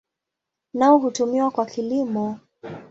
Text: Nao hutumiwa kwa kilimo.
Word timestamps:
Nao 0.73 0.97
hutumiwa 0.97 1.51
kwa 1.51 1.65
kilimo. 1.65 2.39